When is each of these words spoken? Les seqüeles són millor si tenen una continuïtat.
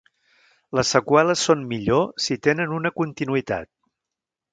Les 0.77 0.93
seqüeles 0.95 1.43
són 1.49 1.61
millor 1.73 2.07
si 2.29 2.37
tenen 2.47 2.73
una 2.79 2.93
continuïtat. 3.03 3.71